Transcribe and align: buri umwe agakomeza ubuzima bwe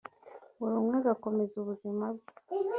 buri 0.57 0.73
umwe 0.81 0.95
agakomeza 1.01 1.53
ubuzima 1.57 2.05
bwe 2.15 2.29